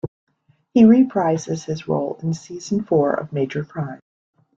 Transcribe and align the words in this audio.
He 0.73 0.81
reprises 0.81 1.67
this 1.67 1.87
role 1.87 2.17
in 2.23 2.33
season 2.33 2.83
four 2.85 3.13
of 3.13 3.31
"Major 3.31 3.63
Crimes". 3.63 4.01